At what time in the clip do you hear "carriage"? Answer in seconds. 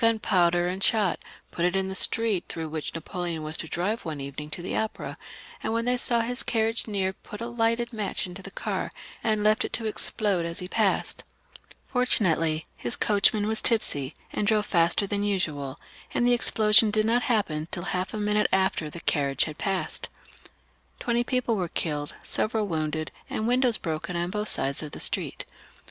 6.41-6.87, 19.01-19.43